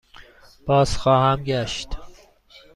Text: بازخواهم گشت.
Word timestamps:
بازخواهم 0.67 1.43
گشت. 1.43 1.89